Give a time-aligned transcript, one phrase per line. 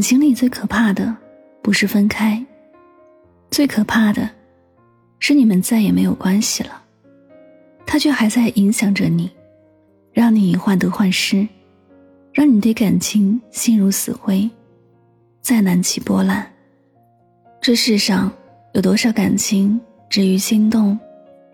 [0.00, 1.14] 感情里最可怕的
[1.60, 2.42] 不是分开，
[3.50, 4.30] 最可怕的
[5.18, 6.82] 是你们再也没有关系了，
[7.84, 9.30] 他却还在影响着你，
[10.10, 11.46] 让你患得患失，
[12.32, 14.48] 让你对感情心如死灰，
[15.42, 16.50] 再难起波澜。
[17.60, 18.32] 这世上
[18.72, 20.98] 有多少感情止于心动，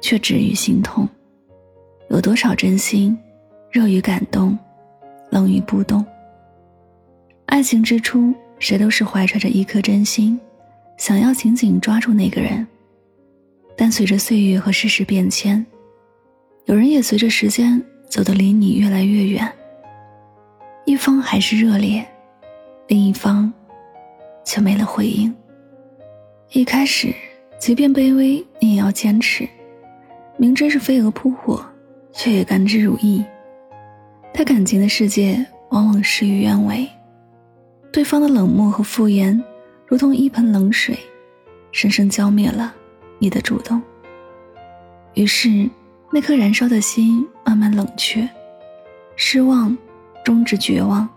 [0.01, 1.09] 却止于心痛？
[2.11, 3.19] 有多少真心
[3.73, 4.57] 热于感动，
[5.31, 6.07] 冷于不动？
[7.47, 10.39] 爱情之初，谁都是怀揣着一颗真心，
[10.97, 12.67] 想要紧紧抓住那个人。
[13.77, 15.65] 但随着岁月和世事变迁，
[16.65, 19.53] 有人也随着时间走得离你越来越远。
[20.87, 22.07] 一方还是热烈，
[22.89, 23.53] 另一方
[24.45, 25.35] 却没了回应。
[26.53, 27.13] 一开始，
[27.59, 29.47] 即便卑微，你也要坚持，
[30.39, 31.63] 明知是飞蛾扑火，
[32.13, 33.23] 却也甘之如饴。
[34.33, 36.89] 他感情的世界，往往事与愿违。
[37.93, 39.41] 对方的冷漠和敷衍，
[39.87, 40.99] 如同一盆冷水，
[41.73, 42.75] 深深浇灭了
[43.19, 43.81] 你的主动。
[45.15, 45.69] 于是，
[46.13, 48.29] 那颗燃烧的心慢慢冷却，
[49.17, 49.77] 失望
[50.25, 51.09] 终至绝望，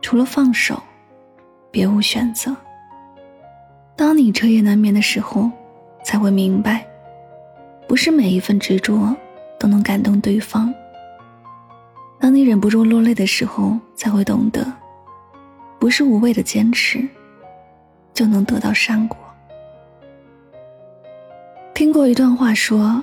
[0.00, 0.80] 除了放手，
[1.70, 2.54] 别无选择。
[3.96, 5.50] 当你彻夜难眠的时候，
[6.04, 6.86] 才会明白，
[7.88, 9.16] 不是每一份执着
[9.58, 10.72] 都能感动对方。
[12.20, 14.64] 当你忍不住落泪的时候，才会懂得。
[15.78, 17.06] 不是无谓的坚持，
[18.12, 19.18] 就能得到善果。
[21.74, 23.02] 听过一段话说，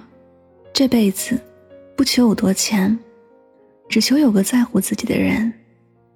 [0.74, 1.40] 这辈子
[1.96, 2.98] 不求有多钱，
[3.88, 5.54] 只求有个在乎自己的人，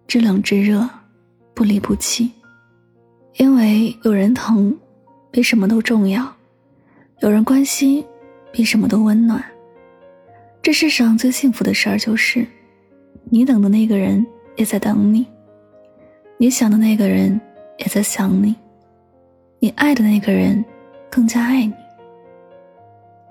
[0.08, 0.90] 知冷知热，
[1.54, 2.32] 不离不弃。
[3.36, 4.76] 因为有人疼，
[5.30, 6.24] 比什么都重要；
[7.20, 8.04] 有人关心，
[8.52, 9.44] 比什么都温暖。
[10.64, 12.44] 这世上最幸福的事儿就是，
[13.30, 14.26] 你等的那个人
[14.56, 15.28] 也在等你。
[16.40, 17.40] 你想的那个人
[17.80, 18.56] 也在想你，
[19.58, 20.64] 你爱的那个人
[21.10, 21.74] 更加爱你。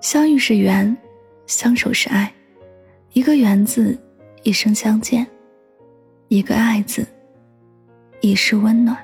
[0.01, 0.97] 相遇是缘，
[1.47, 2.33] 相守是爱，
[3.13, 3.97] 一个缘字，
[4.43, 5.25] 一生相见；
[6.27, 7.07] 一个爱字，
[8.21, 8.99] 一世温暖。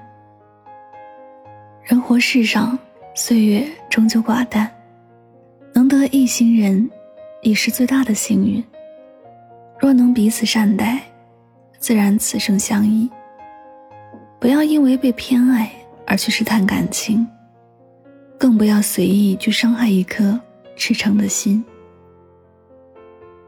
[1.84, 2.76] 人活世上，
[3.14, 4.68] 岁月终究寡淡，
[5.72, 6.90] 能得一心人，
[7.42, 8.62] 已是最大的幸运。
[9.78, 11.00] 若能彼此善待，
[11.78, 13.08] 自然此生相依。
[14.42, 15.70] 不要因为被偏爱
[16.04, 17.24] 而去试探感情，
[18.36, 20.36] 更不要随意去伤害一颗
[20.74, 21.64] 赤诚的心。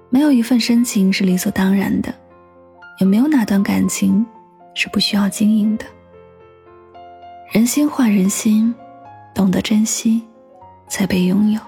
[0.08, 2.14] 没有一份深情是理所当然的，
[3.00, 4.24] 也没有哪段感情
[4.72, 5.84] 是不需要经营的。
[7.50, 8.72] 人心换人心，
[9.34, 10.22] 懂得珍惜，
[10.86, 11.60] 才被拥有。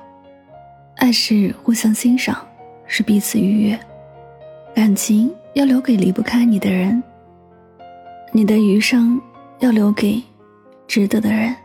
[0.99, 2.47] 爱是互相欣赏，
[2.87, 3.77] 是彼此愉悦。
[4.73, 7.03] 感情要留给离不开你的人。
[8.37, 9.19] 你的余生
[9.61, 10.23] 要留给
[10.87, 11.57] 值得的人。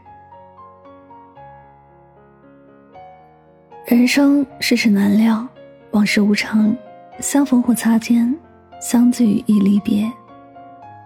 [3.85, 5.45] 人生世事难料，
[5.91, 6.73] 往事无常，
[7.19, 8.33] 相逢或擦肩，
[8.79, 10.09] 相聚亦离别。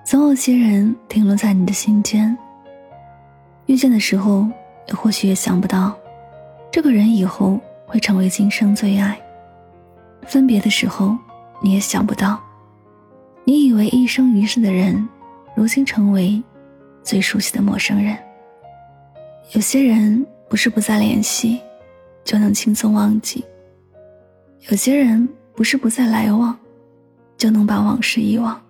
[0.03, 2.37] 总有些人停留在你的心间。
[3.65, 4.47] 遇见的时候，
[4.87, 5.97] 也或许也想不到，
[6.71, 9.19] 这个人以后会成为今生最爱。
[10.27, 11.17] 分别的时候，
[11.59, 12.39] 你也想不到，
[13.45, 15.09] 你以为一生一世的人。
[15.55, 16.41] 如今成为
[17.01, 18.17] 最熟悉的陌生人。
[19.53, 21.61] 有些人不是不再联系
[22.23, 23.43] 就能轻松忘记，
[24.69, 26.57] 有些人不是不再来往
[27.37, 28.61] 就能把往事遗忘。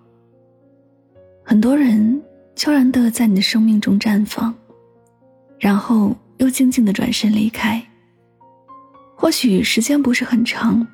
[1.44, 2.22] 很多人
[2.56, 4.54] 悄然的在你的生命中绽放，
[5.58, 7.84] 然后又静静的转身离开。
[9.16, 10.86] 或许时间不是很长，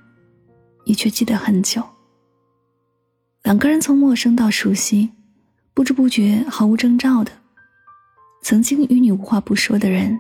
[0.86, 1.84] 你却记得很久。
[3.44, 5.10] 两个人从陌生到熟悉。
[5.74, 7.32] 不知不觉，毫无征兆的，
[8.42, 10.20] 曾经与你无话不说的人，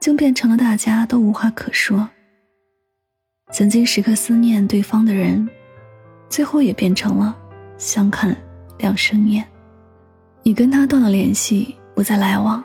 [0.00, 2.08] 竟变成了大家都无话可说。
[3.50, 5.46] 曾经时刻思念对方的人，
[6.28, 7.36] 最后也变成了
[7.76, 8.36] 相看
[8.78, 9.44] 两生厌。
[10.44, 12.62] 你跟他断了联系，不再来往，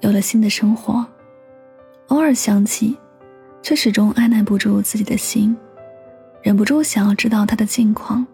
[0.00, 1.06] 有了新的生活，
[2.08, 2.96] 偶尔想起，
[3.62, 5.56] 却始终按捺不住自己的心，
[6.42, 8.26] 忍不住想要知道他的近况，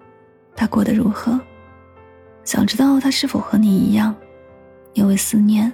[0.57, 1.39] 他过得如何，
[2.45, 4.15] 想知道他是否和你一样，
[4.95, 5.73] 因为思念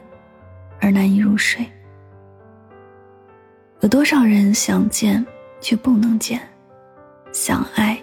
[0.80, 1.66] 而难以入睡。
[3.80, 5.24] 有多少人想见
[5.60, 6.40] 却不能见，
[7.32, 7.98] 想爱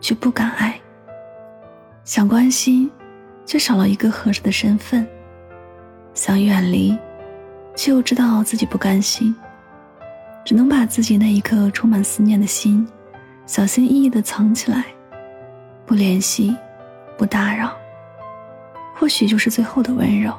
[0.00, 0.80] 却不敢爱，
[2.04, 2.90] 想关心
[3.44, 5.06] 却少了一个合适的身份，
[6.14, 6.96] 想远离
[7.74, 9.34] 却又知道自己不甘心，
[10.44, 12.88] 只能把自己那一颗充满思念的心，
[13.46, 14.84] 小心翼翼地藏起来，
[15.84, 16.56] 不联系，
[17.18, 17.76] 不打扰，
[19.00, 20.30] 或许就是最后的温柔。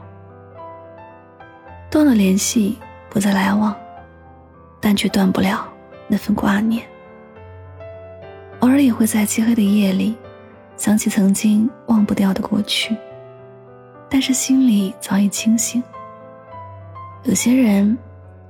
[1.89, 2.77] 断了联系，
[3.09, 3.75] 不再来往。
[4.79, 5.67] 但却断不了
[6.07, 6.83] 那份挂念。
[8.59, 10.15] 偶尔也会在漆黑的夜里，
[10.75, 12.95] 想起曾经忘不掉的过去，
[14.09, 15.81] 但是心里早已清醒。
[17.23, 17.95] 有些人，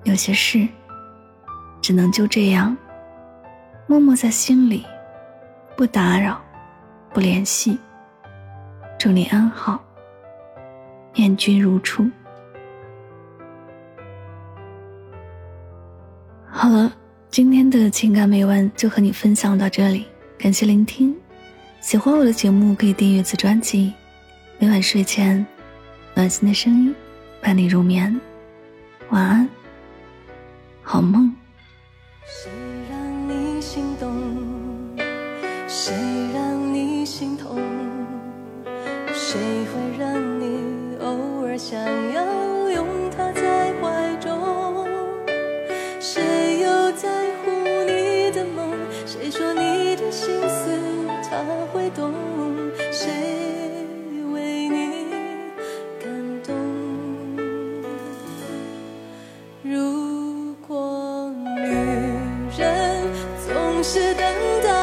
[0.04, 0.68] 有些事，
[1.82, 2.76] 只能就这样，
[3.88, 4.86] 默默在心里，
[5.76, 6.42] 不打扰，
[7.14, 7.78] 不联系。
[8.98, 9.84] 祝你安好，
[11.14, 12.10] 念君如初。
[16.50, 16.92] 好了，
[17.30, 20.06] 今天的情感美文就和你分享到这里，
[20.38, 21.16] 感谢聆听。
[21.80, 23.94] 喜欢我的节目可以订阅此专辑，
[24.60, 25.46] 每晚睡前，
[26.14, 26.96] 暖心的声音
[27.42, 28.20] 伴你入眠，
[29.10, 29.50] 晚安，
[30.84, 31.34] 好梦。
[32.26, 32.52] 谁
[32.90, 34.14] 让你心动？
[35.68, 35.96] 谁
[36.34, 37.60] 让你心痛？
[39.14, 40.11] 谁会让
[41.72, 41.80] 想
[42.12, 42.86] 要拥
[43.16, 44.86] 他在怀中，
[46.02, 47.08] 谁又在
[47.38, 47.50] 乎
[47.86, 48.74] 你的梦？
[49.06, 50.78] 谁说你的心思
[51.24, 51.38] 他
[51.72, 52.12] 会懂？
[52.92, 53.08] 谁
[54.34, 55.06] 为你
[56.04, 56.12] 感
[56.44, 56.54] 动？
[59.64, 61.72] 如果女
[62.58, 63.02] 人
[63.48, 64.26] 总是等
[64.62, 64.81] 待。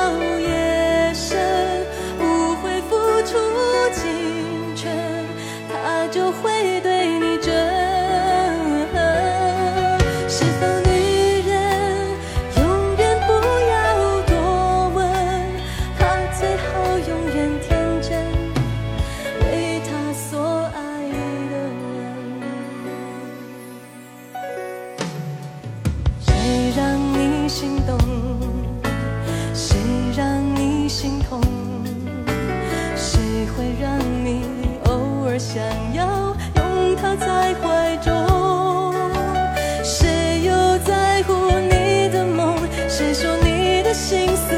[44.09, 44.55] 心思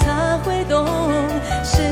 [0.00, 0.86] 他会懂
[1.62, 1.84] 谁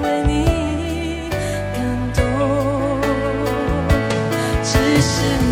[0.00, 1.28] 为你
[1.74, 1.82] 感
[2.14, 2.22] 动。
[4.62, 5.47] 只是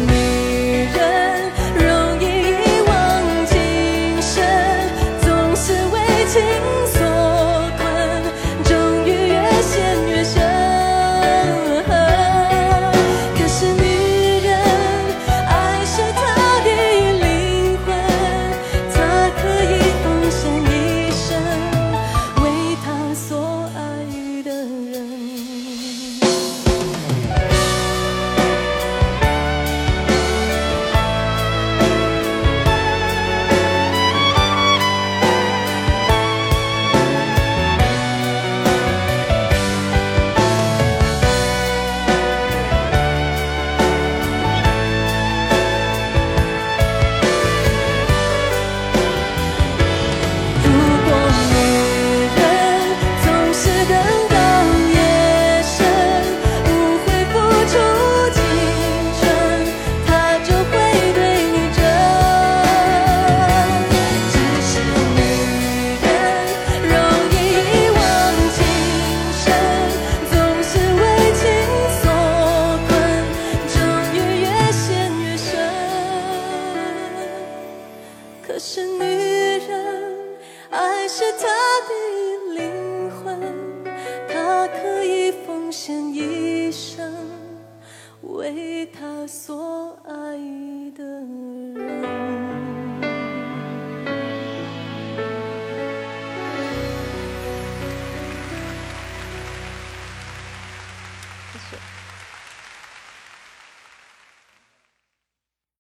[88.55, 90.66] 为他所爱。